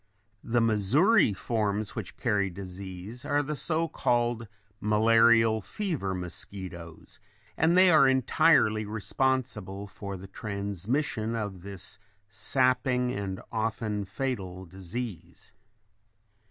[0.43, 4.47] The Missouri forms which carry disease are the so called
[4.79, 7.19] malarial fever mosquitoes,
[7.55, 11.99] and they are entirely responsible for the transmission of this
[12.31, 15.53] sapping and often fatal disease.